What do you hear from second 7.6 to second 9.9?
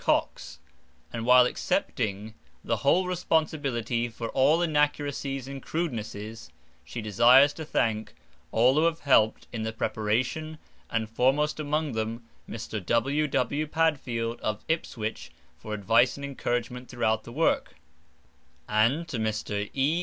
thank all who have helped in the